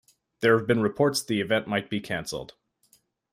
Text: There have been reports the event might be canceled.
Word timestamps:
There 0.39 0.57
have 0.57 0.65
been 0.65 0.81
reports 0.81 1.21
the 1.21 1.41
event 1.41 1.67
might 1.67 1.87
be 1.87 1.99
canceled. 2.01 2.55